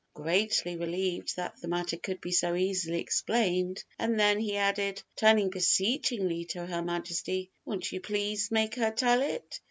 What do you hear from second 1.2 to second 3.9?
that the matter could be so easily explained;